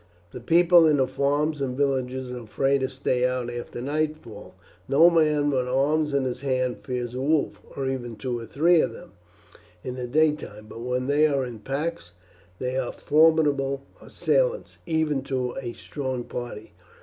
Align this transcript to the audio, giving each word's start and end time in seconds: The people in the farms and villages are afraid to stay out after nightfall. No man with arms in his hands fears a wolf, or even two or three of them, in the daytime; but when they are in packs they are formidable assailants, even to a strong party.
The 0.31 0.39
people 0.39 0.87
in 0.87 0.97
the 0.97 1.05
farms 1.07 1.61
and 1.61 1.77
villages 1.77 2.31
are 2.31 2.41
afraid 2.41 2.81
to 2.81 2.89
stay 2.89 3.23
out 3.23 3.53
after 3.53 3.79
nightfall. 3.83 4.55
No 4.87 5.11
man 5.11 5.51
with 5.51 5.67
arms 5.67 6.11
in 6.11 6.23
his 6.23 6.41
hands 6.41 6.77
fears 6.81 7.13
a 7.13 7.21
wolf, 7.21 7.61
or 7.77 7.87
even 7.87 8.15
two 8.15 8.39
or 8.39 8.47
three 8.47 8.81
of 8.81 8.93
them, 8.93 9.11
in 9.83 9.93
the 9.93 10.07
daytime; 10.07 10.65
but 10.67 10.81
when 10.81 11.05
they 11.05 11.27
are 11.27 11.45
in 11.45 11.59
packs 11.59 12.13
they 12.57 12.77
are 12.77 12.91
formidable 12.91 13.83
assailants, 14.01 14.79
even 14.87 15.21
to 15.25 15.55
a 15.61 15.73
strong 15.73 16.23
party. 16.23 16.73